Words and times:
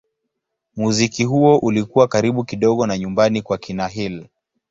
Muziki 0.75 1.23
huo 1.23 1.57
ulikuwa 1.57 2.07
karibu 2.07 2.43
kidogo 2.43 2.87
na 2.87 2.97
nyumbani 2.97 3.41
kwa 3.41 3.57
kina 3.57 3.87
Hill. 3.87 4.27